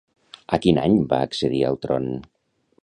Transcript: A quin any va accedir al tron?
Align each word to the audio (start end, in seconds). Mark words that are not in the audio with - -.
A 0.57 0.59
quin 0.63 0.79
any 0.85 0.97
va 1.11 1.21
accedir 1.27 1.63
al 1.69 1.81
tron? 1.87 2.11